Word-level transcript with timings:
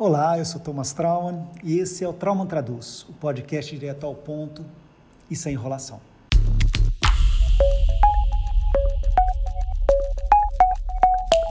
Olá, 0.00 0.38
eu 0.38 0.44
sou 0.44 0.60
Thomas 0.60 0.92
Trauman 0.92 1.48
e 1.64 1.80
esse 1.80 2.04
é 2.04 2.08
o 2.08 2.12
Trauman 2.12 2.46
Traduz, 2.46 3.04
o 3.08 3.12
podcast 3.14 3.76
direto 3.76 4.06
ao 4.06 4.14
ponto 4.14 4.64
e 5.28 5.34
sem 5.34 5.54
enrolação. 5.54 6.00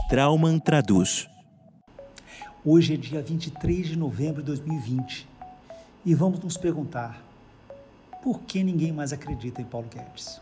Trauman 0.08 0.58
Traduz. 0.58 1.28
Hoje 2.64 2.94
é 2.94 2.96
dia 2.96 3.20
23 3.20 3.88
de 3.88 3.98
novembro 3.98 4.40
de 4.40 4.46
2020 4.46 5.28
e 6.06 6.14
vamos 6.14 6.40
nos 6.40 6.56
perguntar 6.56 7.22
por 8.22 8.40
que 8.40 8.64
ninguém 8.64 8.92
mais 8.92 9.12
acredita 9.12 9.60
em 9.60 9.66
Paulo 9.66 9.88
Guedes? 9.94 10.40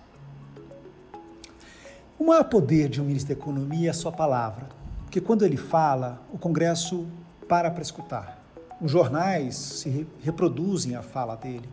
O 2.16 2.24
maior 2.24 2.44
poder 2.44 2.88
de 2.88 3.00
um 3.00 3.04
ministro 3.04 3.34
da 3.34 3.40
Economia 3.40 3.88
é 3.88 3.90
a 3.90 3.94
sua 3.94 4.12
palavra, 4.12 4.68
porque 5.02 5.20
quando 5.20 5.44
ele 5.44 5.56
fala, 5.56 6.22
o 6.32 6.38
Congresso 6.38 7.04
para 7.48 7.70
para 7.70 7.82
escutar. 7.82 8.42
Os 8.80 8.90
jornais 8.90 9.54
se 9.56 10.06
reproduzem 10.22 10.94
a 10.94 11.02
fala 11.02 11.36
dele. 11.36 11.68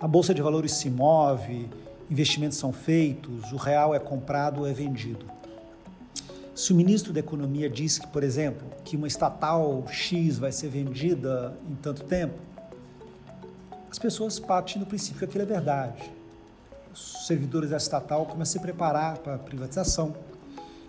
A 0.00 0.06
bolsa 0.06 0.34
de 0.34 0.42
valores 0.42 0.72
se 0.72 0.90
move, 0.90 1.68
investimentos 2.10 2.58
são 2.58 2.72
feitos, 2.72 3.52
o 3.52 3.56
real 3.56 3.94
é 3.94 3.98
comprado 3.98 4.60
ou 4.60 4.66
é 4.66 4.72
vendido. 4.72 5.26
Se 6.54 6.72
o 6.72 6.76
ministro 6.76 7.12
da 7.12 7.20
Economia 7.20 7.70
diz 7.70 7.98
que, 7.98 8.06
por 8.06 8.22
exemplo, 8.22 8.66
que 8.84 8.96
uma 8.96 9.06
estatal 9.06 9.84
X 9.88 10.38
vai 10.38 10.52
ser 10.52 10.68
vendida 10.68 11.56
em 11.70 11.74
tanto 11.76 12.04
tempo, 12.04 12.38
as 13.90 13.98
pessoas 13.98 14.38
partem 14.38 14.78
do 14.78 14.86
princípio 14.86 15.20
que 15.20 15.24
aquilo 15.24 15.42
é 15.42 15.46
verdade. 15.46 16.12
Os 16.92 17.26
servidores 17.26 17.70
da 17.70 17.76
estatal 17.76 18.26
começam 18.26 18.42
a 18.42 18.46
se 18.46 18.58
preparar 18.60 19.18
para 19.18 19.36
a 19.36 19.38
privatização, 19.38 20.14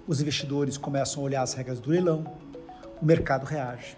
os 0.08 0.20
investidores 0.20 0.78
começam 0.78 1.22
a 1.22 1.26
olhar 1.26 1.42
as 1.42 1.54
regras 1.54 1.80
do 1.80 1.90
leilão, 1.90 2.26
o 3.02 3.06
mercado 3.06 3.46
reage. 3.46 3.98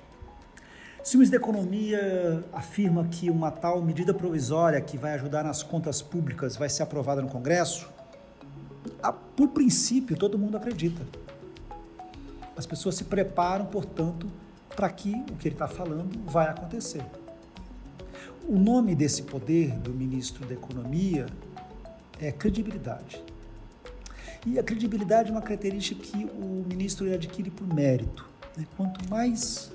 Se 1.03 1.15
o 1.15 1.19
ministro 1.19 1.37
da 1.37 1.43
Economia 1.43 2.43
afirma 2.53 3.05
que 3.05 3.29
uma 3.29 3.51
tal 3.51 3.81
medida 3.81 4.13
provisória 4.13 4.79
que 4.79 4.97
vai 4.97 5.13
ajudar 5.15 5.43
nas 5.43 5.61
contas 5.61 6.01
públicas 6.01 6.55
vai 6.55 6.69
ser 6.69 6.83
aprovada 6.83 7.21
no 7.21 7.27
Congresso, 7.27 7.89
por 9.35 9.49
princípio 9.49 10.15
todo 10.15 10.39
mundo 10.39 10.55
acredita. 10.55 11.01
As 12.55 12.65
pessoas 12.65 12.95
se 12.95 13.03
preparam, 13.03 13.65
portanto, 13.65 14.27
para 14.75 14.89
que 14.89 15.13
o 15.31 15.35
que 15.35 15.47
ele 15.47 15.55
está 15.55 15.67
falando 15.67 16.19
vai 16.25 16.47
acontecer. 16.47 17.03
O 18.47 18.57
nome 18.57 18.95
desse 18.95 19.23
poder 19.23 19.71
do 19.79 19.91
ministro 19.91 20.45
da 20.45 20.53
Economia 20.53 21.25
é 22.19 22.31
credibilidade. 22.31 23.21
E 24.45 24.59
a 24.59 24.63
credibilidade 24.63 25.29
é 25.29 25.31
uma 25.31 25.41
característica 25.41 26.01
que 26.01 26.25
o 26.25 26.65
ministro 26.67 27.11
adquire 27.13 27.49
por 27.49 27.67
mérito. 27.67 28.32
Quanto 28.77 29.09
mais 29.09 29.71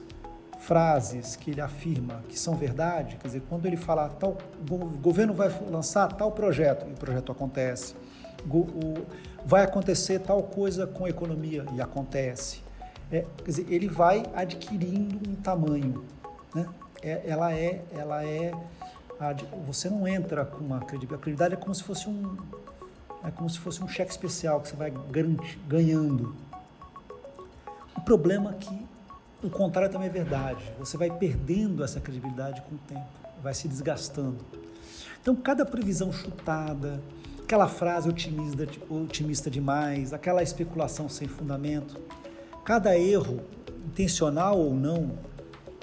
frases 0.60 1.36
que 1.36 1.50
ele 1.50 1.60
afirma 1.60 2.22
que 2.28 2.38
são 2.38 2.54
verdade, 2.54 3.16
quer 3.16 3.28
dizer, 3.28 3.42
quando 3.48 3.66
ele 3.66 3.76
fala 3.76 4.08
tal, 4.08 4.36
o 4.70 4.76
governo 4.98 5.32
vai 5.32 5.48
lançar 5.70 6.08
tal 6.12 6.32
projeto 6.32 6.86
e 6.88 6.92
o 6.92 6.94
projeto 6.94 7.32
acontece, 7.32 7.94
vai 9.44 9.64
acontecer 9.64 10.20
tal 10.20 10.42
coisa 10.42 10.86
com 10.86 11.04
a 11.04 11.08
economia 11.08 11.64
e 11.74 11.80
acontece. 11.80 12.62
É, 13.10 13.24
quer 13.38 13.44
dizer, 13.50 13.66
ele 13.72 13.88
vai 13.88 14.24
adquirindo 14.34 15.30
um 15.30 15.34
tamanho, 15.36 16.04
né? 16.54 16.66
É, 17.02 17.22
ela 17.24 17.54
é, 17.54 17.82
ela 17.96 18.24
é, 18.24 18.52
você 19.64 19.88
não 19.88 20.06
entra 20.06 20.44
com 20.44 20.58
uma 20.58 20.80
credibilidade. 20.80 21.14
A 21.14 21.22
credibilidade 21.22 21.54
é 21.54 21.56
como 21.56 21.74
se 21.74 21.82
fosse 21.82 22.08
um, 22.08 22.36
é 23.24 23.30
como 23.30 23.48
se 23.48 23.58
fosse 23.58 23.82
um 23.82 23.88
cheque 23.88 24.10
especial 24.10 24.60
que 24.60 24.68
você 24.68 24.76
vai 24.76 24.92
ganhando. 25.66 26.34
O 27.98 28.00
problema 28.00 28.50
é 28.50 28.54
que 28.54 28.86
o 29.42 29.50
contrário 29.50 29.90
também 29.90 30.08
é 30.08 30.12
verdade. 30.12 30.62
Você 30.78 30.96
vai 30.96 31.10
perdendo 31.10 31.82
essa 31.82 31.98
credibilidade 31.98 32.62
com 32.62 32.76
o 32.76 32.78
tempo, 32.78 33.08
vai 33.42 33.52
se 33.52 33.66
desgastando. 33.66 34.38
Então, 35.20 35.34
cada 35.34 35.66
previsão 35.66 36.12
chutada, 36.12 37.02
aquela 37.42 37.66
frase 37.66 38.08
otimista, 38.08 38.68
otimista 38.88 39.50
demais, 39.50 40.12
aquela 40.12 40.44
especulação 40.44 41.08
sem 41.08 41.26
fundamento, 41.26 42.00
cada 42.64 42.96
erro, 42.96 43.40
intencional 43.84 44.56
ou 44.56 44.74
não, 44.74 45.18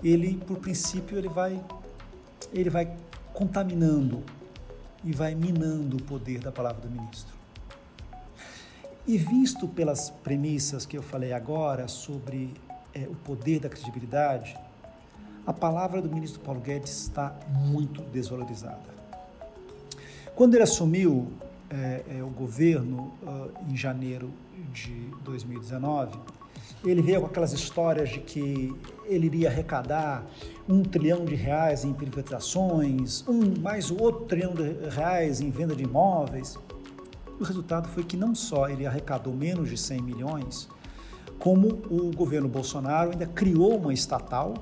ele, 0.01 0.38
por 0.38 0.59
princípio, 0.59 1.18
ele 1.18 1.28
vai, 1.28 1.62
ele 2.53 2.69
vai 2.69 2.95
contaminando 3.34 4.23
e 5.03 5.12
vai 5.12 5.35
minando 5.35 5.97
o 5.97 6.01
poder 6.01 6.39
da 6.39 6.51
palavra 6.51 6.88
do 6.88 6.89
ministro. 6.89 7.34
E 9.07 9.17
visto 9.17 9.67
pelas 9.67 10.09
premissas 10.09 10.85
que 10.85 10.97
eu 10.97 11.03
falei 11.03 11.31
agora 11.31 11.88
sobre 11.88 12.51
é, 12.91 13.07
o 13.07 13.13
poder 13.13 13.59
da 13.59 13.69
credibilidade, 13.69 14.57
a 15.45 15.53
palavra 15.53 16.01
do 16.01 16.09
ministro 16.09 16.41
Paulo 16.41 16.59
Guedes 16.59 17.03
está 17.03 17.38
muito 17.47 18.01
desvalorizada. 18.01 18.95
Quando 20.35 20.55
ele 20.55 20.63
assumiu 20.63 21.31
é, 21.69 22.03
é, 22.17 22.23
o 22.23 22.29
governo 22.29 23.13
uh, 23.21 23.51
em 23.71 23.77
janeiro 23.77 24.31
de 24.73 24.91
2019, 25.23 26.17
ele 26.83 27.01
veio 27.01 27.21
com 27.21 27.27
aquelas 27.27 27.53
histórias 27.53 28.09
de 28.09 28.19
que 28.19 28.75
ele 29.05 29.27
iria 29.27 29.49
arrecadar 29.49 30.25
um 30.67 30.81
trilhão 30.81 31.25
de 31.25 31.35
reais 31.35 31.85
em 31.85 31.94
privatizações, 31.94 33.23
um 33.27 33.61
mais 33.61 33.91
outro 33.91 34.25
trilhão 34.25 34.53
de 34.53 34.89
reais 34.89 35.41
em 35.41 35.51
venda 35.51 35.75
de 35.75 35.83
imóveis. 35.83 36.57
O 37.40 37.44
resultado 37.44 37.88
foi 37.90 38.03
que 38.03 38.16
não 38.16 38.34
só 38.34 38.69
ele 38.69 38.85
arrecadou 38.85 39.34
menos 39.34 39.69
de 39.69 39.78
100 39.78 40.01
milhões, 40.01 40.69
como 41.38 41.68
o 41.90 42.12
governo 42.16 42.47
Bolsonaro 42.47 43.12
ainda 43.12 43.25
criou 43.25 43.78
uma 43.78 43.94
estatal 43.94 44.53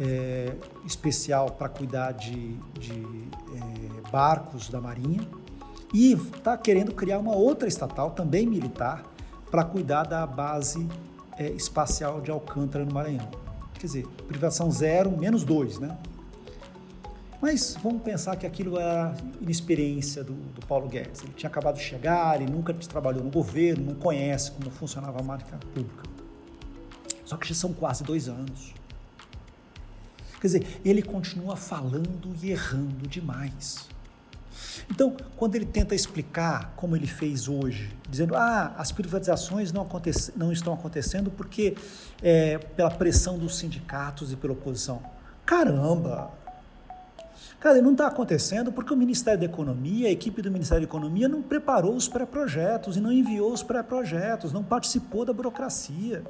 é, 0.00 0.54
especial 0.86 1.50
para 1.50 1.68
cuidar 1.68 2.12
de, 2.12 2.54
de 2.78 2.92
é, 2.92 4.10
barcos 4.10 4.68
da 4.68 4.80
Marinha 4.80 5.26
e 5.92 6.12
está 6.12 6.56
querendo 6.56 6.92
criar 6.92 7.18
uma 7.18 7.34
outra 7.34 7.66
estatal, 7.66 8.10
também 8.10 8.46
militar, 8.46 9.02
para 9.50 9.64
cuidar 9.64 10.04
da 10.04 10.26
base 10.26 10.86
é, 11.36 11.48
espacial 11.50 12.20
de 12.20 12.30
Alcântara, 12.30 12.84
no 12.84 12.92
Maranhão. 12.92 13.28
Quer 13.74 13.86
dizer, 13.86 14.06
privação 14.26 14.70
zero, 14.70 15.10
menos 15.16 15.44
dois, 15.44 15.78
né? 15.78 15.96
Mas 17.40 17.76
vamos 17.80 18.02
pensar 18.02 18.36
que 18.36 18.46
aquilo 18.46 18.78
era 18.78 19.14
inexperiência 19.40 20.24
do, 20.24 20.32
do, 20.32 20.66
Paulo 20.66 20.88
Guedes. 20.88 21.22
Ele 21.22 21.32
tinha 21.34 21.48
acabado 21.48 21.76
de 21.76 21.82
chegar, 21.82 22.40
ele 22.40 22.50
nunca 22.50 22.74
trabalhou 22.74 23.22
no 23.22 23.30
governo, 23.30 23.86
não 23.86 23.94
conhece 23.94 24.50
como 24.50 24.70
funcionava 24.70 25.20
a 25.20 25.22
marca 25.22 25.56
pública. 25.72 26.02
Só 27.24 27.36
que 27.36 27.46
já 27.48 27.54
são 27.54 27.72
quase 27.72 28.02
dois 28.02 28.28
anos. 28.28 28.74
Quer 30.40 30.46
dizer, 30.46 30.80
ele 30.84 31.02
continua 31.02 31.56
falando 31.56 32.34
e 32.42 32.50
errando 32.50 33.06
demais. 33.06 33.88
Então, 34.90 35.16
quando 35.36 35.54
ele 35.54 35.66
tenta 35.66 35.94
explicar, 35.94 36.72
como 36.74 36.96
ele 36.96 37.06
fez 37.06 37.48
hoje, 37.48 37.94
dizendo 38.08 38.34
ah, 38.34 38.74
as 38.76 38.90
privatizações 38.90 39.72
não, 39.72 39.86
não 40.36 40.52
estão 40.52 40.72
acontecendo 40.72 41.30
porque 41.30 41.76
é, 42.22 42.58
pela 42.58 42.90
pressão 42.90 43.38
dos 43.38 43.56
sindicatos 43.58 44.32
e 44.32 44.36
pela 44.36 44.54
oposição. 44.54 45.02
Caramba! 45.44 46.37
Cara, 47.60 47.82
não 47.82 47.90
está 47.92 48.06
acontecendo 48.06 48.70
porque 48.70 48.94
o 48.94 48.96
Ministério 48.96 49.40
da 49.40 49.46
Economia, 49.46 50.08
a 50.08 50.12
equipe 50.12 50.40
do 50.40 50.50
Ministério 50.50 50.86
da 50.86 50.88
Economia 50.88 51.28
não 51.28 51.42
preparou 51.42 51.94
os 51.94 52.08
pré-projetos 52.08 52.96
e 52.96 53.00
não 53.00 53.10
enviou 53.10 53.52
os 53.52 53.64
pré-projetos, 53.64 54.52
não 54.52 54.62
participou 54.62 55.24
da 55.24 55.32
burocracia. 55.32 56.22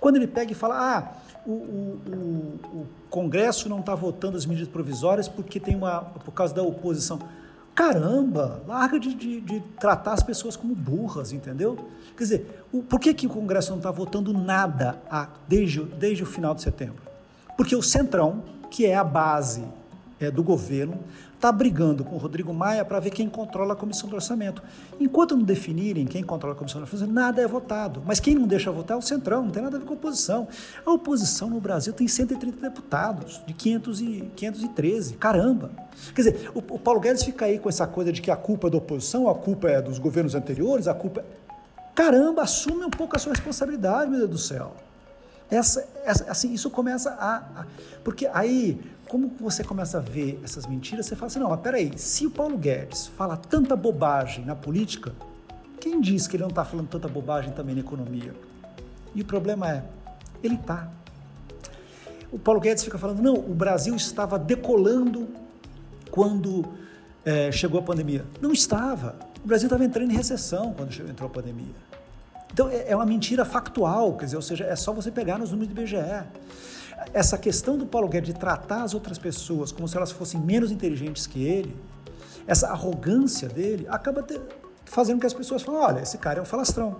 Quando 0.00 0.16
ele 0.16 0.26
pega 0.26 0.50
e 0.50 0.54
fala, 0.54 0.74
ah, 0.76 1.12
o, 1.46 1.52
o, 1.52 2.00
o, 2.06 2.78
o 2.80 2.86
Congresso 3.08 3.68
não 3.68 3.78
está 3.78 3.94
votando 3.94 4.36
as 4.36 4.44
medidas 4.44 4.68
provisórias 4.68 5.28
porque 5.28 5.60
tem 5.60 5.76
uma, 5.76 6.00
por 6.00 6.32
causa 6.32 6.52
da 6.52 6.62
oposição. 6.62 7.20
Caramba, 7.72 8.62
larga 8.66 8.98
de, 8.98 9.14
de, 9.14 9.40
de 9.40 9.60
tratar 9.78 10.14
as 10.14 10.24
pessoas 10.24 10.56
como 10.56 10.74
burras, 10.74 11.32
entendeu? 11.32 11.78
Quer 12.16 12.24
dizer, 12.24 12.64
por 12.88 12.98
que, 12.98 13.14
que 13.14 13.28
o 13.28 13.30
Congresso 13.30 13.70
não 13.70 13.78
está 13.78 13.92
votando 13.92 14.32
nada 14.32 15.00
a, 15.08 15.28
desde, 15.46 15.84
desde 15.84 16.24
o 16.24 16.26
final 16.26 16.52
de 16.52 16.62
setembro? 16.62 17.02
Porque 17.56 17.76
o 17.76 17.82
Centrão, 17.82 18.42
que 18.70 18.86
é 18.86 18.96
a 18.96 19.04
base 19.04 19.64
é, 20.20 20.30
do 20.30 20.42
governo 20.42 20.98
está 21.34 21.50
brigando 21.50 22.04
com 22.04 22.16
o 22.16 22.18
Rodrigo 22.18 22.52
Maia 22.52 22.84
para 22.84 23.00
ver 23.00 23.10
quem 23.10 23.26
controla 23.26 23.72
a 23.72 23.76
comissão 23.76 24.08
do 24.10 24.14
orçamento. 24.14 24.62
Enquanto 25.00 25.34
não 25.34 25.42
definirem 25.42 26.06
quem 26.06 26.22
controla 26.22 26.54
a 26.54 26.58
comissão 26.58 26.80
do 26.80 26.84
orçamento, 26.84 27.12
nada 27.12 27.40
é 27.40 27.46
votado. 27.46 28.02
Mas 28.06 28.20
quem 28.20 28.34
não 28.34 28.46
deixa 28.46 28.70
votar 28.70 28.96
é 28.96 28.98
o 28.98 29.02
Centrão, 29.02 29.44
não 29.44 29.50
tem 29.50 29.62
nada 29.62 29.76
a 29.76 29.80
ver 29.80 29.86
com 29.86 29.94
a 29.94 29.96
oposição. 29.96 30.46
A 30.84 30.90
oposição 30.90 31.48
no 31.48 31.58
Brasil 31.58 31.94
tem 31.94 32.06
130 32.06 32.60
deputados, 32.60 33.40
de 33.46 33.54
500 33.54 34.00
e, 34.02 34.30
513. 34.36 35.14
Caramba! 35.14 35.70
Quer 36.14 36.22
dizer, 36.22 36.50
o, 36.54 36.58
o 36.58 36.78
Paulo 36.78 37.00
Guedes 37.00 37.22
fica 37.22 37.46
aí 37.46 37.58
com 37.58 37.70
essa 37.70 37.86
coisa 37.86 38.12
de 38.12 38.20
que 38.20 38.30
a 38.30 38.36
culpa 38.36 38.68
é 38.68 38.70
da 38.70 38.76
oposição, 38.76 39.28
a 39.28 39.34
culpa 39.34 39.68
é 39.68 39.80
dos 39.80 39.98
governos 39.98 40.34
anteriores, 40.34 40.86
a 40.86 40.94
culpa 40.94 41.20
é... 41.20 41.24
Caramba, 41.94 42.42
assume 42.42 42.84
um 42.84 42.90
pouco 42.90 43.16
a 43.16 43.18
sua 43.18 43.32
responsabilidade, 43.32 44.10
meu 44.10 44.20
Deus 44.20 44.30
do 44.30 44.38
céu. 44.38 44.74
Essa, 45.50 45.86
essa, 46.04 46.30
assim, 46.30 46.52
isso 46.52 46.70
começa 46.70 47.10
a, 47.10 47.36
a, 47.62 47.66
Porque 48.04 48.26
aí, 48.32 48.80
como 49.08 49.32
você 49.40 49.64
começa 49.64 49.98
a 49.98 50.00
ver 50.00 50.40
essas 50.44 50.66
mentiras, 50.66 51.06
você 51.06 51.16
fala 51.16 51.26
assim: 51.26 51.40
não, 51.40 51.50
mas 51.50 51.60
peraí, 51.60 51.92
se 51.96 52.26
o 52.26 52.30
Paulo 52.30 52.56
Guedes 52.56 53.08
fala 53.08 53.36
tanta 53.36 53.74
bobagem 53.74 54.44
na 54.44 54.54
política, 54.54 55.12
quem 55.80 56.00
diz 56.00 56.28
que 56.28 56.36
ele 56.36 56.42
não 56.42 56.50
está 56.50 56.64
falando 56.64 56.88
tanta 56.88 57.08
bobagem 57.08 57.52
também 57.52 57.74
na 57.74 57.80
economia? 57.80 58.34
E 59.14 59.22
o 59.22 59.24
problema 59.24 59.68
é: 59.68 59.82
ele 60.42 60.54
está. 60.54 60.88
O 62.30 62.38
Paulo 62.38 62.60
Guedes 62.60 62.84
fica 62.84 62.96
falando, 62.96 63.20
não, 63.20 63.34
o 63.34 63.54
Brasil 63.54 63.94
estava 63.96 64.38
decolando 64.38 65.28
quando 66.12 66.64
é, 67.24 67.50
chegou 67.50 67.80
a 67.80 67.82
pandemia. 67.82 68.24
Não 68.40 68.52
estava. 68.52 69.16
O 69.42 69.48
Brasil 69.48 69.66
estava 69.66 69.84
entrando 69.84 70.12
em 70.12 70.14
recessão 70.14 70.72
quando 70.74 70.92
entrou 71.08 71.28
a 71.28 71.32
pandemia. 71.32 71.74
Então 72.52 72.68
é, 72.68 72.90
é 72.90 72.96
uma 72.96 73.06
mentira 73.06 73.44
factual, 73.44 74.16
quer 74.16 74.26
dizer, 74.26 74.36
ou 74.36 74.42
seja, 74.42 74.64
é 74.64 74.76
só 74.76 74.92
você 74.92 75.10
pegar 75.10 75.38
nos 75.38 75.50
números 75.50 75.72
do 75.72 75.80
IBGE. 75.80 76.24
Essa 77.14 77.38
questão 77.38 77.78
do 77.78 77.86
Paulo 77.86 78.08
Guedes 78.08 78.34
de 78.34 78.38
tratar 78.38 78.82
as 78.82 78.92
outras 78.92 79.18
pessoas 79.18 79.72
como 79.72 79.88
se 79.88 79.96
elas 79.96 80.10
fossem 80.10 80.38
menos 80.40 80.70
inteligentes 80.70 81.26
que 81.26 81.42
ele, 81.42 81.74
essa 82.46 82.68
arrogância 82.68 83.48
dele, 83.48 83.86
acaba 83.88 84.22
ter, 84.22 84.40
fazendo 84.84 85.20
que 85.20 85.26
as 85.26 85.32
pessoas 85.32 85.62
falem: 85.62 85.80
olha, 85.80 86.00
esse 86.00 86.18
cara 86.18 86.38
é 86.38 86.42
um 86.42 86.44
falastrão. 86.44 86.96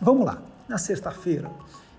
Vamos 0.00 0.24
lá, 0.24 0.42
na 0.68 0.78
sexta-feira, 0.78 1.50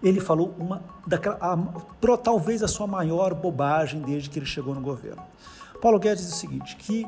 ele 0.01 0.19
falou 0.19 0.53
uma 0.57 0.81
daquela, 1.05 1.37
a, 1.39 1.57
pro, 1.99 2.17
talvez 2.17 2.63
a 2.63 2.67
sua 2.67 2.87
maior 2.87 3.33
bobagem 3.33 4.01
desde 4.01 4.29
que 4.29 4.39
ele 4.39 4.45
chegou 4.45 4.73
no 4.73 4.81
governo. 4.81 5.21
Paulo 5.81 5.99
Guedes 5.99 6.25
diz 6.25 6.33
o 6.33 6.37
seguinte, 6.37 6.75
que 6.75 7.05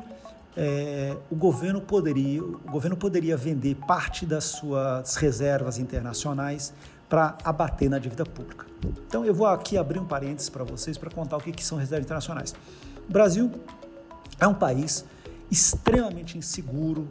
é, 0.56 1.16
o 1.30 1.36
governo 1.36 1.80
poderia 1.80 2.42
o 2.42 2.58
governo 2.70 2.96
poderia 2.96 3.36
vender 3.36 3.76
parte 3.86 4.26
das 4.26 4.44
suas 4.44 5.16
reservas 5.16 5.78
internacionais 5.78 6.72
para 7.08 7.36
abater 7.44 7.90
na 7.90 7.98
dívida 7.98 8.24
pública. 8.24 8.66
Então 9.06 9.24
eu 9.24 9.34
vou 9.34 9.46
aqui 9.46 9.76
abrir 9.76 9.98
um 9.98 10.06
parênteses 10.06 10.48
para 10.48 10.64
vocês 10.64 10.96
para 10.96 11.10
contar 11.10 11.36
o 11.36 11.40
que, 11.40 11.52
que 11.52 11.64
são 11.64 11.76
reservas 11.76 12.04
internacionais. 12.04 12.54
O 13.08 13.12
Brasil 13.12 13.50
é 14.38 14.46
um 14.46 14.54
país 14.54 15.04
extremamente 15.50 16.38
inseguro, 16.38 17.08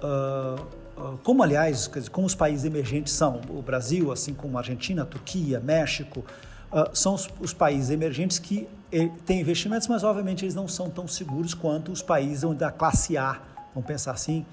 uh, 0.00 0.62
uh, 0.96 1.18
como 1.24 1.42
aliás, 1.42 1.90
como 2.10 2.26
os 2.26 2.34
países 2.34 2.64
emergentes 2.64 3.12
são. 3.12 3.40
O 3.48 3.60
Brasil, 3.60 4.12
assim 4.12 4.32
como 4.32 4.56
a 4.56 4.60
Argentina, 4.60 5.02
a 5.02 5.06
Turquia, 5.06 5.58
México, 5.58 6.24
uh, 6.72 6.94
são 6.96 7.14
os, 7.14 7.28
os, 7.40 7.52
países 7.52 7.90
emergentes 7.90 8.38
que 8.38 8.68
eh, 8.90 9.08
têm 9.26 9.40
investimentos, 9.40 9.88
mas 9.88 10.02
obviamente 10.02 10.44
eles 10.44 10.54
não 10.54 10.66
são 10.66 10.90
tão 10.90 11.06
seguros 11.06 11.54
quanto 11.54 11.92
os 11.92 12.02
países 12.02 12.42
da 12.56 12.70
classe 12.70 13.16
A, 13.16 13.40
vamos 13.74 13.86
pensar 13.86 14.12
assim, 14.12 14.44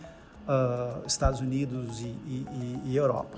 Estados 1.06 1.42
Unidos 1.42 2.00
e, 2.00 2.06
e, 2.06 2.81
e 2.86 2.98
Europa. 2.98 3.38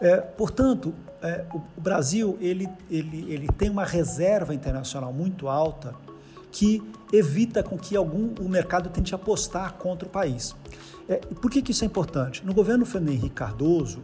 É, 0.00 0.16
portanto, 0.16 0.94
é, 1.22 1.44
o, 1.52 1.58
o, 1.58 1.80
Brasil 1.80 2.38
ele, 2.40 2.66
ele, 2.90 3.30
ele 3.30 3.46
tem 3.48 3.68
uma 3.68 3.84
reserva 3.84 4.54
internacional 4.54 5.12
muito 5.12 5.46
alta 5.46 5.94
que 6.50 6.82
evita 7.12 7.62
com 7.62 7.76
que 7.76 7.94
algum 7.94 8.32
o 8.40 8.48
mercado 8.48 8.88
tente 8.88 9.14
apostar 9.14 9.74
contra 9.74 10.08
o 10.08 10.10
país. 10.10 10.56
É, 11.06 11.16
por 11.16 11.50
que, 11.50 11.60
que 11.60 11.72
isso 11.72 11.84
é 11.84 11.86
importante? 11.86 12.44
No 12.44 12.54
governo 12.54 12.86
Fernando 12.86 13.12
Henrique 13.12 13.34
Cardoso, 13.34 14.00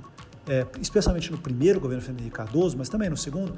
é, 0.48 0.64
especialmente 0.80 1.30
no 1.30 1.38
primeiro 1.38 1.80
governo 1.80 2.02
Fernando 2.02 2.20
Henrique 2.20 2.36
Cardoso, 2.36 2.76
mas 2.78 2.88
também 2.88 3.10
no 3.10 3.16
segundo, 3.16 3.54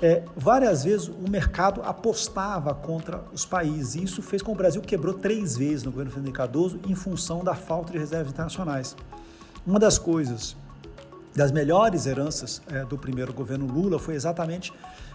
é, 0.00 0.22
várias 0.36 0.84
vezes 0.84 1.08
o 1.08 1.30
mercado 1.30 1.82
apostava 1.82 2.74
contra 2.74 3.22
os 3.32 3.44
países. 3.44 3.94
E 3.94 4.04
isso 4.04 4.22
fez 4.22 4.40
com 4.40 4.52
que 4.52 4.56
o 4.56 4.58
Brasil 4.58 4.80
quebrou 4.80 5.14
três 5.14 5.56
vezes 5.56 5.82
no 5.82 5.90
governo 5.90 6.10
Fernando 6.10 6.26
Henrique 6.28 6.38
Cardoso 6.38 6.80
em 6.88 6.94
função 6.94 7.44
da 7.44 7.54
falta 7.54 7.92
de 7.92 7.98
reservas 7.98 8.32
internacionais. 8.32 8.96
Uma 9.66 9.78
das 9.78 9.98
coisas, 9.98 10.56
das 11.36 11.52
melhores 11.52 12.06
heranças 12.06 12.62
é, 12.68 12.84
do 12.84 12.96
primeiro 12.96 13.32
governo 13.32 13.66
Lula 13.66 13.98
foi 13.98 14.14
exatamente 14.14 14.72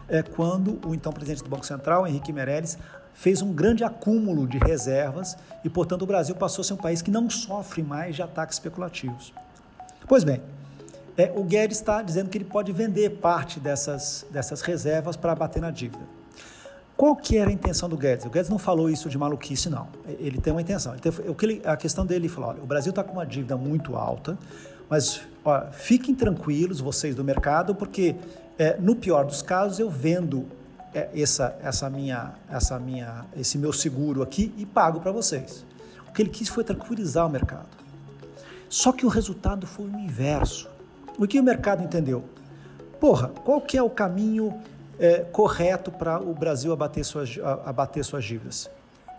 é, 0.07 0.21
quando 0.21 0.79
o 0.85 0.93
então 0.93 1.11
presidente 1.11 1.43
do 1.43 1.49
Banco 1.49 1.65
Central, 1.65 2.05
Henrique 2.05 2.31
Meirelles, 2.31 2.77
fez 3.15 3.41
um 3.41 3.51
grande 3.51 3.83
acúmulo 3.83 4.45
de 4.45 4.57
reservas 4.57 5.37
e, 5.63 5.69
portanto, 5.69 6.03
o 6.03 6.05
Brasil 6.05 6.35
passou 6.35 6.61
a 6.61 6.65
ser 6.65 6.73
um 6.73 6.77
país 6.77 7.01
que 7.01 7.09
não 7.09 7.29
sofre 7.29 7.81
mais 7.81 8.15
de 8.15 8.21
ataques 8.21 8.57
especulativos. 8.57 9.33
Pois 10.07 10.23
bem, 10.23 10.41
é, 11.17 11.31
o 11.35 11.43
Guedes 11.43 11.77
está 11.77 12.01
dizendo 12.01 12.29
que 12.29 12.37
ele 12.37 12.45
pode 12.45 12.71
vender 12.71 13.09
parte 13.21 13.59
dessas, 13.59 14.25
dessas 14.29 14.61
reservas 14.61 15.15
para 15.15 15.33
bater 15.33 15.61
na 15.61 15.71
dívida. 15.71 16.03
Qual 16.97 17.15
que 17.15 17.37
era 17.37 17.49
a 17.49 17.53
intenção 17.53 17.89
do 17.89 17.97
Guedes? 17.97 18.25
O 18.25 18.29
Guedes 18.29 18.49
não 18.49 18.57
falou 18.57 18.89
isso 18.89 19.09
de 19.09 19.17
maluquice, 19.17 19.69
não. 19.69 19.87
Ele 20.07 20.39
tem 20.39 20.53
uma 20.53 20.61
intenção. 20.61 20.95
A 21.65 21.75
questão 21.75 22.05
dele, 22.05 22.27
ele 22.27 22.33
falou, 22.33 22.51
olha, 22.51 22.63
o 22.63 22.65
Brasil 22.65 22.89
está 22.89 23.03
com 23.03 23.13
uma 23.13 23.25
dívida 23.25 23.57
muito 23.57 23.95
alta, 23.95 24.37
mas 24.89 25.21
ó, 25.43 25.65
fiquem 25.71 26.15
tranquilos, 26.15 26.79
vocês 26.79 27.13
do 27.13 27.23
mercado, 27.23 27.75
porque 27.75 28.15
é, 28.57 28.77
no 28.77 28.95
pior 28.95 29.25
dos 29.25 29.41
casos 29.41 29.79
eu 29.79 29.89
vendo 29.89 30.45
é, 30.93 31.09
essa, 31.13 31.57
essa 31.61 31.89
minha, 31.89 32.33
essa 32.49 32.79
minha, 32.79 33.25
esse 33.35 33.57
meu 33.57 33.73
seguro 33.73 34.21
aqui 34.21 34.53
e 34.57 34.65
pago 34.65 35.01
para 35.01 35.11
vocês. 35.11 35.65
O 36.07 36.13
que 36.13 36.21
ele 36.21 36.29
quis 36.29 36.47
foi 36.47 36.63
tranquilizar 36.63 37.27
o 37.27 37.29
mercado. 37.29 37.67
Só 38.69 38.93
que 38.93 39.05
o 39.05 39.09
resultado 39.09 39.67
foi 39.67 39.85
o 39.85 39.99
inverso. 39.99 40.69
O 41.17 41.27
que 41.27 41.39
o 41.39 41.43
mercado 41.43 41.83
entendeu? 41.83 42.23
Porra, 42.99 43.29
qual 43.43 43.61
que 43.61 43.77
é 43.77 43.83
o 43.83 43.89
caminho 43.89 44.53
é, 44.99 45.19
correto 45.19 45.91
para 45.91 46.19
o 46.19 46.33
Brasil 46.33 46.71
abater 46.71 47.03
suas, 47.05 47.37
abater 47.65 48.03
suas 48.03 48.23
dívidas? 48.23 48.69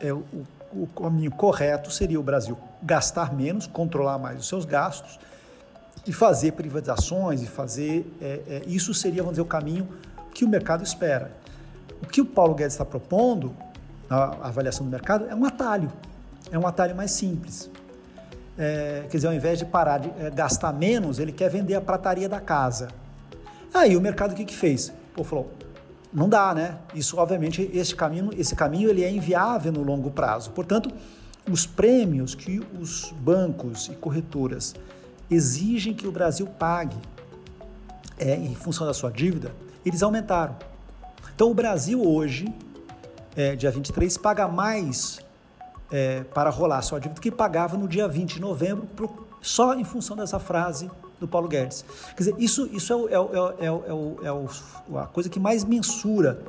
É, 0.01 0.13
o, 0.13 0.25
o 0.73 0.87
caminho 0.87 1.31
correto 1.31 1.91
seria 1.91 2.19
o 2.21 2.23
Brasil 2.23 2.57
gastar 2.83 3.35
menos, 3.35 3.67
controlar 3.67 4.19
mais 4.19 4.41
os 4.41 4.49
seus 4.49 4.65
gastos 4.65 5.19
e 6.07 6.13
fazer 6.13 6.53
privatizações 6.53 7.43
e 7.43 7.47
fazer 7.47 8.07
é, 8.21 8.41
é, 8.47 8.63
isso 8.67 8.93
seria 8.93 9.23
vamos 9.23 9.33
dizer 9.33 9.43
o 9.43 9.47
caminho 9.47 9.89
que 10.35 10.45
o 10.45 10.49
mercado 10.49 10.85
espera 10.85 11.33
o 12.03 12.07
que 12.07 12.21
o 12.21 12.25
Paulo 12.25 12.55
Guedes 12.55 12.75
está 12.75 12.85
propondo 12.85 13.55
na 14.09 14.25
avaliação 14.43 14.85
do 14.85 14.91
mercado 14.91 15.27
é 15.29 15.35
um 15.35 15.45
atalho, 15.45 15.91
é 16.51 16.59
um 16.59 16.67
atalho 16.67 16.95
mais 16.95 17.11
simples. 17.11 17.71
É, 18.59 19.05
quer 19.11 19.17
dizer, 19.17 19.27
ao 19.27 19.35
invés 19.35 19.59
de 19.59 19.65
parar 19.65 19.99
de 19.99 20.11
é, 20.19 20.31
gastar 20.31 20.73
menos, 20.73 21.19
ele 21.19 21.33
quer 21.33 21.51
vender 21.51 21.75
a 21.75 21.81
prataria 21.81 22.29
da 22.29 22.41
casa. 22.41 22.89
Aí 23.73 23.97
o 23.97 24.01
mercado 24.01 24.33
o 24.33 24.35
que, 24.35 24.45
que 24.45 24.55
fez? 24.55 24.93
Pô, 25.15 25.23
falou, 25.23 25.51
não 26.13 26.29
dá, 26.29 26.55
né? 26.55 26.79
Isso, 26.95 27.19
obviamente, 27.19 27.71
esse 27.75 27.95
caminho, 27.95 28.31
esse 28.37 28.55
caminho 28.55 28.89
ele 28.89 29.05
é 29.05 29.11
inviável 29.11 29.71
no 29.71 29.83
longo 29.83 30.11
prazo. 30.11 30.51
Portanto, 30.53 30.91
os 31.51 31.67
prêmios 31.67 32.35
que 32.35 32.61
os 32.81 33.13
bancos 33.21 33.89
e 33.89 33.95
corretoras 33.97 34.75
exigem 35.31 35.93
que 35.93 36.07
o 36.07 36.13
Brasil 36.13 36.47
pague 36.47 36.97
é, 38.19 38.35
em 38.35 38.55
função 38.55 38.87
da 38.87 38.95
sua 38.95 39.11
dívida, 39.11 39.53
eles 39.85 40.03
aumentaram. 40.03 40.57
Então, 41.35 41.51
o 41.51 41.55
Brasil 41.55 42.03
hoje, 42.03 42.53
é, 43.37 43.55
dia 43.55 43.71
23, 43.71 44.17
paga 44.17 44.49
mais 44.49 45.21
é, 45.91 46.25
para 46.25 46.51
rolar 46.51 46.83
sua 46.83 46.99
dívida 46.99 47.21
que 47.21 47.31
pagava 47.31 47.77
no 47.77 47.87
dia 47.87 48.09
20 48.09 48.35
de 48.35 48.41
novembro, 48.41 48.89
só 49.41 49.75
em 49.75 49.85
função 49.85 50.17
dessa 50.17 50.39
frase 50.39 50.91
do 51.21 51.27
Paulo 51.27 51.49
Guedes. 51.49 51.85
Quer 52.17 52.25
dizer, 52.25 52.35
isso, 52.39 52.69
isso 52.73 53.09
é, 53.09 53.15
é, 53.15 53.17
é, 53.17 53.69
é, 53.69 54.27
é 54.27 54.99
a 54.99 55.07
coisa 55.07 55.29
que 55.29 55.41
mais 55.41 55.65
mensura 55.65 56.43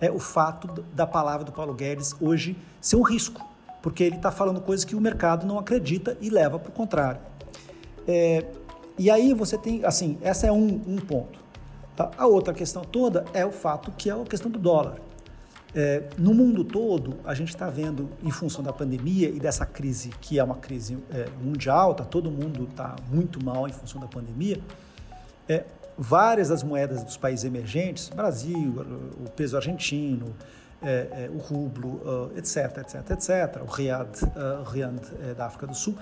é 0.00 0.10
o 0.10 0.18
fato 0.18 0.82
da 0.94 1.06
palavra 1.06 1.44
do 1.44 1.52
Paulo 1.52 1.74
Guedes 1.74 2.14
hoje 2.20 2.56
ser 2.80 2.96
um 2.96 3.02
risco, 3.02 3.46
porque 3.82 4.02
ele 4.02 4.16
está 4.16 4.30
falando 4.30 4.60
coisas 4.60 4.84
que 4.84 4.96
o 4.96 5.00
mercado 5.00 5.46
não 5.46 5.58
acredita 5.58 6.16
e 6.20 6.30
leva 6.30 6.58
para 6.58 6.70
o 6.70 6.72
contrário. 6.72 7.20
É, 8.08 8.46
e 8.98 9.10
aí 9.10 9.34
você 9.34 9.56
tem, 9.56 9.84
assim, 9.84 10.18
essa 10.22 10.46
é 10.46 10.52
um, 10.52 10.80
um 10.86 10.96
ponto. 10.96 11.38
A 12.16 12.26
outra 12.26 12.54
questão 12.54 12.82
toda 12.82 13.26
é 13.34 13.44
o 13.44 13.52
fato 13.52 13.90
que 13.92 14.08
é 14.08 14.12
a 14.14 14.24
questão 14.24 14.50
do 14.50 14.58
dólar. 14.58 14.96
É, 15.74 16.02
no 16.18 16.34
mundo 16.34 16.64
todo, 16.64 17.16
a 17.24 17.32
gente 17.34 17.50
está 17.50 17.70
vendo, 17.70 18.08
em 18.22 18.30
função 18.30 18.62
da 18.62 18.72
pandemia 18.72 19.28
e 19.28 19.38
dessa 19.38 19.64
crise, 19.64 20.10
que 20.20 20.38
é 20.38 20.44
uma 20.44 20.56
crise 20.56 20.98
é, 21.10 21.28
mundial, 21.40 21.94
tá, 21.94 22.04
todo 22.04 22.30
mundo 22.30 22.66
está 22.68 22.96
muito 23.08 23.42
mal 23.44 23.68
em 23.68 23.72
função 23.72 24.00
da 24.00 24.08
pandemia, 24.08 24.60
é, 25.48 25.64
várias 25.96 26.48
das 26.48 26.62
moedas 26.62 27.04
dos 27.04 27.16
países 27.16 27.44
emergentes, 27.44 28.08
Brasil, 28.08 28.84
o 29.24 29.30
peso 29.30 29.56
argentino, 29.56 30.34
é, 30.82 31.28
é, 31.28 31.30
o 31.32 31.38
rublo, 31.38 32.32
etc, 32.36 32.78
etc, 32.78 33.10
etc, 33.10 33.62
o 33.62 33.70
riad, 33.70 34.08
uh, 34.24 34.62
riand 34.64 35.00
é, 35.22 35.34
da 35.34 35.46
África 35.46 35.66
do 35.66 35.74
Sul, 35.74 35.94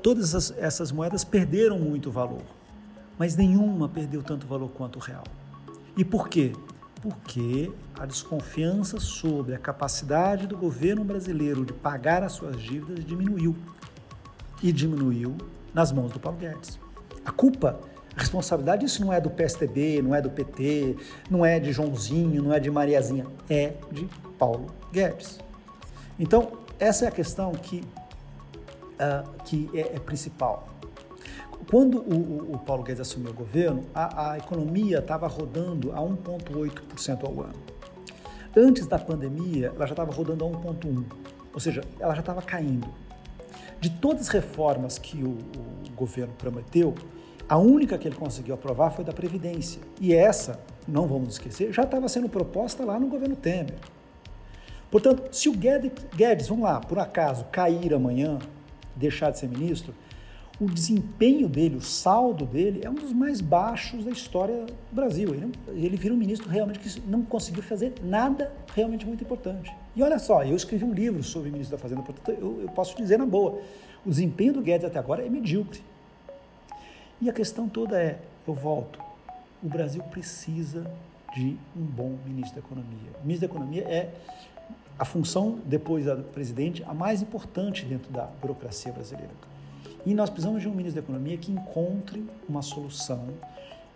todas 0.00 0.34
essas, 0.34 0.56
essas 0.58 0.92
moedas 0.92 1.24
perderam 1.24 1.78
muito 1.78 2.10
valor 2.10 2.42
mas 3.18 3.36
nenhuma 3.36 3.88
perdeu 3.88 4.22
tanto 4.22 4.46
valor 4.46 4.68
quanto 4.70 4.96
o 4.96 4.98
real. 4.98 5.24
E 5.96 6.04
por 6.04 6.28
quê? 6.28 6.52
Porque 7.02 7.72
a 7.98 8.06
desconfiança 8.06 9.00
sobre 9.00 9.56
a 9.56 9.58
capacidade 9.58 10.46
do 10.46 10.56
governo 10.56 11.02
brasileiro 11.04 11.64
de 11.64 11.72
pagar 11.72 12.22
as 12.22 12.32
suas 12.32 12.62
dívidas 12.62 13.04
diminuiu. 13.04 13.56
E 14.62 14.70
diminuiu 14.72 15.36
nas 15.74 15.90
mãos 15.90 16.12
do 16.12 16.20
Paulo 16.20 16.38
Guedes. 16.38 16.78
A 17.24 17.32
culpa, 17.32 17.80
a 18.16 18.20
responsabilidade 18.20 18.84
disso 18.84 19.04
não 19.04 19.12
é 19.12 19.20
do 19.20 19.28
PSDB, 19.28 20.00
não 20.00 20.14
é 20.14 20.22
do 20.22 20.30
PT, 20.30 20.96
não 21.28 21.44
é 21.44 21.58
de 21.58 21.72
Joãozinho, 21.72 22.40
não 22.40 22.52
é 22.52 22.60
de 22.60 22.70
Mariazinha, 22.70 23.26
é 23.50 23.74
de 23.90 24.08
Paulo 24.38 24.66
Guedes. 24.92 25.40
Então, 26.20 26.52
essa 26.78 27.04
é 27.04 27.08
a 27.08 27.10
questão 27.10 27.50
que, 27.52 27.82
uh, 28.94 29.28
que 29.44 29.68
é, 29.74 29.96
é 29.96 29.98
principal. 29.98 30.71
Quando 31.68 31.98
o, 31.98 32.54
o, 32.54 32.58
Paulo 32.58 32.82
Guedes 32.82 33.00
assumiu 33.00 33.30
o 33.30 33.34
governo, 33.34 33.84
a, 33.94 34.32
a 34.32 34.38
economia 34.38 34.98
estava 34.98 35.26
rodando 35.26 35.92
a 35.92 36.00
1,8% 36.00 37.24
ao 37.24 37.44
ano. 37.44 37.54
Antes 38.56 38.86
da 38.86 38.98
pandemia, 38.98 39.72
ela 39.74 39.86
já 39.86 39.92
estava 39.92 40.12
rodando 40.12 40.44
a 40.44 40.48
1,1%, 40.48 41.04
ou 41.54 41.60
seja, 41.60 41.82
ela 41.98 42.14
já 42.14 42.20
estava 42.20 42.42
caindo. 42.42 42.88
De 43.80 43.90
todas 43.90 44.22
as 44.22 44.28
reformas 44.28 44.98
que 44.98 45.22
o, 45.22 45.30
o 45.30 45.92
governo 45.96 46.34
prometeu, 46.34 46.94
a 47.48 47.58
única 47.58 47.98
que 47.98 48.08
ele 48.08 48.16
conseguiu 48.16 48.54
aprovar 48.54 48.90
foi 48.90 49.04
da 49.04 49.12
Previdência. 49.12 49.80
E 50.00 50.14
essa 50.14 50.60
não 50.86 51.06
vamos 51.06 51.34
esquecer, 51.34 51.72
já 51.72 51.82
estava 51.82 52.08
sendo 52.08 52.28
proposta 52.28 52.84
lá 52.84 52.98
no 52.98 53.08
governo 53.08 53.36
Temer. 53.36 53.74
Portanto, 54.90 55.34
se 55.34 55.48
o 55.48 55.52
Guedes, 55.52 55.92
Guedes, 56.14 56.48
vamos 56.48 56.64
lá, 56.64 56.80
por 56.80 56.98
acaso 56.98 57.46
cair 57.46 57.94
amanhã, 57.94 58.38
deixar 58.94 59.30
de 59.30 59.38
ser 59.38 59.48
ministro, 59.48 59.94
o 60.62 60.66
desempenho 60.66 61.48
dele, 61.48 61.74
o 61.74 61.80
saldo 61.80 62.46
dele, 62.46 62.82
é 62.84 62.88
um 62.88 62.94
dos 62.94 63.12
mais 63.12 63.40
baixos 63.40 64.04
da 64.04 64.12
história 64.12 64.64
do 64.64 64.74
Brasil. 64.92 65.34
Ele, 65.34 65.52
ele 65.68 65.96
vira 65.96 66.14
um 66.14 66.16
ministro 66.16 66.48
realmente 66.48 66.78
que 66.78 67.00
não 67.00 67.22
conseguiu 67.22 67.64
fazer 67.64 67.94
nada 68.00 68.52
realmente 68.72 69.04
muito 69.04 69.24
importante. 69.24 69.74
E 69.96 70.02
olha 70.04 70.20
só, 70.20 70.44
eu 70.44 70.54
escrevi 70.54 70.84
um 70.84 70.92
livro 70.92 71.20
sobre 71.24 71.48
o 71.48 71.52
ministro 71.52 71.76
da 71.76 71.82
Fazenda, 71.82 72.02
portanto, 72.02 72.38
eu, 72.40 72.60
eu 72.62 72.68
posso 72.68 72.96
dizer 72.96 73.18
na 73.18 73.26
boa, 73.26 73.58
o 74.06 74.10
desempenho 74.10 74.52
do 74.52 74.62
Guedes 74.62 74.86
até 74.86 75.00
agora 75.00 75.26
é 75.26 75.28
medíocre. 75.28 75.82
E 77.20 77.28
a 77.28 77.32
questão 77.32 77.68
toda 77.68 78.00
é, 78.00 78.20
eu 78.46 78.54
volto, 78.54 79.00
o 79.60 79.68
Brasil 79.68 80.02
precisa 80.04 80.88
de 81.34 81.56
um 81.76 81.82
bom 81.82 82.16
ministro 82.24 82.60
da 82.60 82.66
Economia. 82.66 83.10
O 83.20 83.26
ministro 83.26 83.48
da 83.48 83.54
Economia 83.54 83.82
é 83.88 84.14
a 84.96 85.04
função, 85.04 85.58
depois 85.64 86.04
da 86.04 86.14
presidente, 86.14 86.84
a 86.86 86.94
mais 86.94 87.20
importante 87.20 87.84
dentro 87.84 88.12
da 88.12 88.26
burocracia 88.40 88.92
brasileira. 88.92 89.51
E 90.04 90.14
nós 90.14 90.28
precisamos 90.28 90.60
de 90.60 90.68
um 90.68 90.74
ministro 90.74 91.00
da 91.00 91.06
Economia 91.06 91.36
que 91.38 91.52
encontre 91.52 92.26
uma 92.48 92.60
solução 92.60 93.28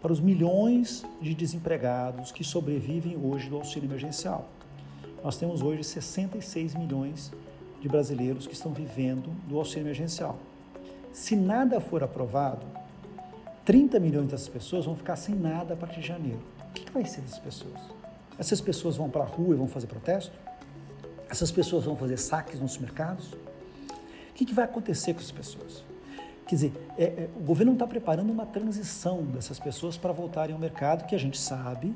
para 0.01 0.13
os 0.13 0.21
milhões 0.21 1.05
de 1.21 1.35
desempregados 1.35 2.31
que 2.31 2.45
sobrevivem 2.45 3.17
hoje 3.17 3.49
do 3.51 3.57
auxílio 3.57 3.89
emergencial. 3.89 4.49
Nós 5.25 5.37
temos 5.37 5.63
hoje 5.63 5.83
66 5.83 6.77
milhões 6.77 7.33
de 7.81 7.89
brasileiros 7.89 8.47
que 8.47 8.55
estão 8.55 8.73
vivendo 8.73 9.31
do 9.49 9.59
auxílio 9.59 9.83
emergencial. 9.83 10.39
Se 11.13 11.35
nada 11.35 11.81
for 11.81 12.05
aprovado, 12.05 12.65
30 13.65 13.99
milhões 13.99 14.29
dessas 14.29 14.49
pessoas 14.49 14.85
vão 14.85 14.95
ficar 14.95 15.17
sem 15.17 15.35
nada 15.35 15.75
a 15.75 15.77
partir 15.77 16.01
de 16.01 16.07
janeiro. 16.07 16.41
O 16.69 16.73
que 16.73 16.89
vai 16.93 17.05
ser 17.05 17.23
dessas 17.23 17.41
pessoas? 17.41 17.81
Essas 18.39 18.61
pessoas 18.61 18.97
vão 18.97 19.11
para 19.11 19.23
a 19.23 19.27
rua 19.27 19.55
e 19.55 19.59
vão 19.59 19.67
fazer 19.67 19.89
protesto? 19.89 20.39
Essas 21.29 21.51
pessoas 21.51 21.85
vão 21.85 21.97
fazer 21.97 22.17
saques 22.17 22.61
nos 22.61 22.79
mercados? 22.79 23.33
O 24.31 24.35
que 24.35 24.55
vai 24.55 24.67
acontecer 24.67 25.15
com 25.15 25.19
essas 25.19 25.33
pessoas? 25.33 25.96
Quer 26.47 26.55
dizer, 26.55 26.73
é, 26.97 27.05
é, 27.05 27.29
o 27.37 27.41
governo 27.41 27.73
está 27.73 27.87
preparando 27.87 28.31
uma 28.31 28.47
transição 28.47 29.23
dessas 29.23 29.59
pessoas 29.59 29.97
para 29.97 30.13
voltarem 30.13 30.55
ao 30.55 30.61
mercado 30.61 31.07
que 31.07 31.15
a 31.15 31.19
gente 31.19 31.39
sabe 31.39 31.95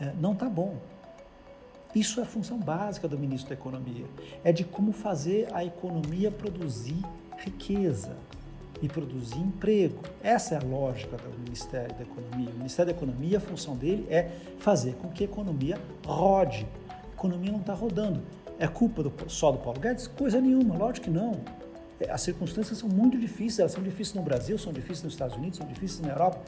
é, 0.00 0.12
não 0.18 0.32
está 0.32 0.48
bom. 0.48 0.76
Isso 1.94 2.20
é 2.20 2.22
a 2.22 2.26
função 2.26 2.58
básica 2.58 3.06
do 3.06 3.18
ministro 3.18 3.50
da 3.50 3.60
Economia. 3.60 4.06
É 4.42 4.50
de 4.50 4.64
como 4.64 4.92
fazer 4.92 5.48
a 5.52 5.64
economia 5.64 6.30
produzir 6.30 7.04
riqueza 7.36 8.16
e 8.80 8.88
produzir 8.88 9.38
emprego. 9.38 10.00
Essa 10.22 10.54
é 10.54 10.58
a 10.58 10.62
lógica 10.64 11.16
do 11.18 11.38
Ministério 11.38 11.94
da 11.96 12.02
Economia. 12.02 12.50
O 12.50 12.54
Ministério 12.54 12.92
da 12.92 12.96
Economia, 12.96 13.36
a 13.36 13.40
função 13.40 13.76
dele 13.76 14.06
é 14.08 14.30
fazer 14.58 14.94
com 14.94 15.10
que 15.10 15.24
a 15.24 15.26
economia 15.26 15.78
rode. 16.06 16.66
A 16.88 17.12
economia 17.12 17.52
não 17.52 17.60
está 17.60 17.74
rodando. 17.74 18.22
É 18.58 18.66
culpa 18.66 19.02
do, 19.02 19.12
só 19.28 19.52
do 19.52 19.58
Paulo 19.58 19.80
Guedes? 19.80 20.06
Coisa 20.06 20.40
nenhuma, 20.40 20.78
lógico 20.78 21.06
que 21.06 21.10
não. 21.10 21.40
As 22.08 22.22
circunstâncias 22.22 22.78
são 22.78 22.88
muito 22.88 23.18
difíceis, 23.18 23.58
elas 23.58 23.72
são 23.72 23.82
difíceis 23.82 24.14
no 24.14 24.22
Brasil, 24.22 24.56
são 24.58 24.72
difíceis 24.72 25.02
nos 25.02 25.12
Estados 25.12 25.36
Unidos, 25.36 25.58
são 25.58 25.66
difíceis 25.66 26.00
na 26.00 26.10
Europa. 26.10 26.40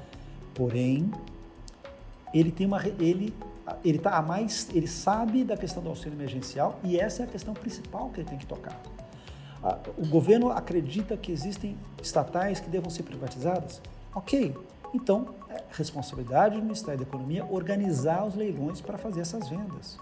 Porém, 0.55 1.11
ele 2.33 2.51
tem 2.51 2.67
uma 2.67 2.81
ele 2.99 3.35
ele 3.85 3.99
tá 3.99 4.17
a 4.17 4.23
mais 4.23 4.69
ele 4.75 4.89
sabe 4.89 5.45
da 5.45 5.57
questão 5.57 5.83
do 5.83 5.89
auxílio 5.89 6.17
emergencial 6.17 6.81
e 6.83 6.99
essa 6.99 7.23
é 7.23 7.27
a 7.27 7.29
questão 7.29 7.55
principal 7.55 8.11
que 8.11 8.21
ele 8.21 8.29
tem 8.29 8.39
que 8.39 8.47
tocar. 8.47 8.81
O 9.97 10.07
governo 10.07 10.51
acredita 10.51 11.17
que 11.17 11.31
existem 11.31 11.77
estatais 12.03 12.59
que 12.59 12.69
devam 12.69 12.91
ser 12.91 13.05
privatizadas? 13.05 13.81
Ok, 14.13 14.57
então 14.93 15.35
é 15.49 15.63
responsabilidade 15.71 16.57
do 16.57 16.63
Ministério 16.63 16.99
da 16.99 17.07
Economia 17.07 17.45
organizar 17.45 18.27
os 18.27 18.35
leilões 18.35 18.81
para 18.81 18.99
fazer 18.99 19.21
essas 19.21 19.49
vendas. 19.49 19.97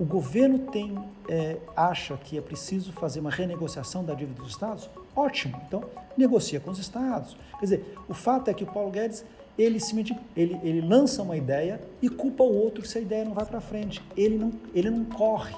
O 0.00 0.04
governo 0.06 0.60
tem, 0.60 0.96
é, 1.28 1.58
acha 1.76 2.16
que 2.16 2.38
é 2.38 2.40
preciso 2.40 2.90
fazer 2.90 3.20
uma 3.20 3.28
renegociação 3.28 4.02
da 4.02 4.14
dívida 4.14 4.40
dos 4.40 4.52
estados? 4.52 4.88
Ótimo, 5.14 5.60
então 5.66 5.84
negocia 6.16 6.58
com 6.58 6.70
os 6.70 6.78
estados. 6.78 7.36
Quer 7.58 7.66
dizer, 7.66 7.94
o 8.08 8.14
fato 8.14 8.48
é 8.48 8.54
que 8.54 8.64
o 8.64 8.66
Paulo 8.66 8.90
Guedes 8.90 9.22
ele, 9.58 9.78
se, 9.78 9.94
ele, 10.34 10.58
ele 10.62 10.80
lança 10.80 11.22
uma 11.22 11.36
ideia 11.36 11.78
e 12.00 12.08
culpa 12.08 12.42
o 12.42 12.50
outro 12.50 12.86
se 12.86 12.96
a 12.96 13.00
ideia 13.02 13.26
não 13.26 13.34
vai 13.34 13.44
para 13.44 13.60
frente. 13.60 14.02
Ele 14.16 14.38
não, 14.38 14.50
ele 14.74 14.88
não 14.88 15.04
corre. 15.04 15.54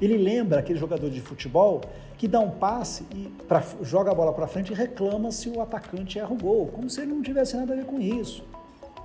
Ele 0.00 0.16
lembra 0.16 0.58
aquele 0.58 0.80
jogador 0.80 1.08
de 1.08 1.20
futebol 1.20 1.80
que 2.18 2.26
dá 2.26 2.40
um 2.40 2.50
passe 2.50 3.06
e 3.14 3.28
pra, 3.46 3.62
joga 3.82 4.10
a 4.10 4.14
bola 4.16 4.32
para 4.32 4.48
frente 4.48 4.72
e 4.72 4.74
reclama 4.74 5.30
se 5.30 5.48
o 5.48 5.60
atacante 5.60 6.18
erra 6.18 6.32
o 6.32 6.36
gol, 6.36 6.66
como 6.74 6.90
se 6.90 7.02
ele 7.02 7.12
não 7.12 7.22
tivesse 7.22 7.56
nada 7.56 7.72
a 7.72 7.76
ver 7.76 7.84
com 7.84 8.00
isso. 8.00 8.42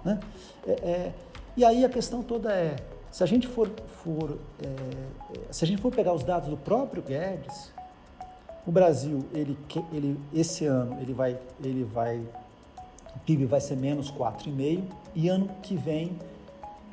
Né? 0.04 0.20
É, 0.66 0.72
é, 0.72 1.12
e 1.56 1.64
aí 1.64 1.86
a 1.86 1.90
questão 1.90 2.24
toda 2.24 2.52
é, 2.52 2.76
se 3.12 3.24
a 3.24 3.28
gente 3.28 3.48
for, 3.48 3.70
for 4.04 4.40
é, 4.64 4.68
é, 4.68 5.54
se 5.54 5.66
a 5.66 5.68
gente 5.68 5.82
for 5.82 5.92
pegar 5.92 6.14
os 6.14 6.24
dados 6.24 6.50
do 6.50 6.58
próprio 6.58 7.04
Guedes, 7.04 7.72
o 8.66 8.72
Brasil, 8.72 9.26
ele, 9.34 9.58
ele, 9.92 10.20
esse 10.34 10.66
ano, 10.66 10.98
ele 11.02 11.14
vai, 11.14 11.38
ele 11.64 11.84
vai, 11.84 12.20
o 13.16 13.20
PIB 13.26 13.46
vai 13.46 13.60
ser 13.60 13.76
menos 13.76 14.12
4,5 14.12 14.84
e 15.14 15.28
ano 15.28 15.50
que 15.62 15.76
vem 15.76 16.18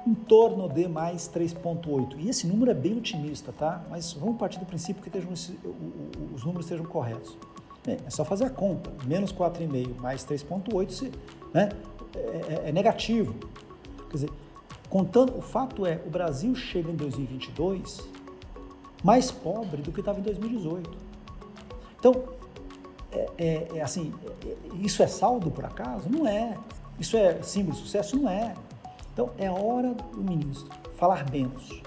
em 0.06 0.14
torno 0.14 0.68
de 0.68 0.88
mais 0.88 1.28
3,8. 1.28 2.16
E 2.18 2.28
esse 2.28 2.46
número 2.46 2.70
é 2.70 2.75
bem 2.75 2.96
otimista, 2.96 3.52
tá? 3.52 3.84
Mas 3.90 4.12
vamos 4.14 4.38
partir 4.38 4.58
do 4.58 4.66
princípio 4.66 5.02
que 5.02 5.08
estejam, 5.08 5.32
os 5.32 6.44
números 6.44 6.64
estejam 6.64 6.87
corretos. 6.87 7.37
Bem, 7.84 7.98
é 8.06 8.10
só 8.10 8.25
fazer 8.25 8.46
a 8.46 8.50
conta. 8.50 8.90
Menos 9.06 9.32
4,5 9.32 10.00
mais 10.00 10.25
3,8 10.25 11.12
né, 11.52 11.68
é, 12.14 12.18
é, 12.18 12.68
é 12.70 12.72
negativo. 12.72 13.34
Quer 14.08 14.14
dizer, 14.14 14.30
Contando, 14.88 15.37
o 15.37 15.42
fato 15.42 15.85
é, 15.85 16.00
o 16.07 16.11
Brasil 16.11 16.54
chega 16.54 16.90
em 16.90 16.97
2022 16.97 18.09
mais 19.04 19.30
pobre 19.30 19.83
do 19.83 19.92
que 19.92 20.00
estava 20.00 20.18
em 20.18 20.23
2018. 20.23 20.90
Então, 21.99 22.25
é, 23.12 23.30
é, 23.38 23.68
é 23.76 23.83
assim, 23.83 24.12
é, 24.45 24.57
isso 24.76 25.02
é 25.02 25.07
saldo 25.07 25.50
por 25.50 25.64
acaso? 25.64 26.09
Não 26.09 26.26
é. 26.26 26.57
Isso 26.99 27.16
é 27.16 27.42
símbolo 27.42 27.75
de 27.75 27.83
sucesso? 27.83 28.16
Não 28.16 28.28
é. 28.28 28.54
Então, 29.12 29.30
é 29.38 29.50
hora 29.50 29.95
do 29.95 30.23
ministro 30.23 30.71
falar 30.97 31.30
menos, 31.30 31.80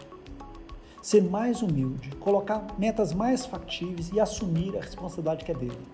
ser 1.02 1.22
mais 1.22 1.62
humilde, 1.62 2.10
colocar 2.16 2.66
metas 2.78 3.14
mais 3.14 3.46
factíveis 3.46 4.10
e 4.12 4.20
assumir 4.20 4.78
a 4.78 4.82
responsabilidade 4.82 5.44
que 5.44 5.52
é 5.52 5.56
dele. 5.56 5.88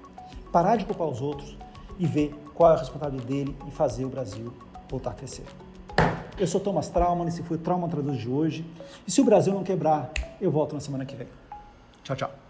Parar 0.51 0.75
de 0.75 0.85
culpar 0.85 1.07
os 1.07 1.19
outros 1.19 1.57
e 1.97 2.05
ver 2.05 2.33
qual 2.53 2.71
é 2.71 2.75
a 2.75 2.77
responsabilidade 2.77 3.27
dele 3.27 3.55
e 3.67 3.71
fazer 3.71 4.05
o 4.05 4.09
Brasil 4.09 4.53
voltar 4.89 5.11
a 5.11 5.13
crescer. 5.13 5.45
Eu 6.39 6.45
sou 6.45 6.61
Thomas 6.61 6.87
Trauman, 6.87 7.27
esse 7.27 7.41
foi 7.41 7.57
o 7.57 7.59
Trauma 7.59 7.89
Traduz 7.89 8.19
de 8.19 8.29
hoje. 8.29 8.63
E 9.07 9.11
se 9.11 9.19
o 9.19 9.23
Brasil 9.23 9.53
não 9.53 9.63
quebrar, 9.63 10.11
eu 10.39 10.51
volto 10.51 10.73
na 10.73 10.79
semana 10.79 11.03
que 11.03 11.15
vem. 11.15 11.27
Tchau, 12.03 12.15
tchau. 12.15 12.46